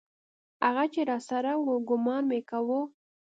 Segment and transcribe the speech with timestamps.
[0.65, 2.81] هغه چې راسره و ګومان مې کاوه.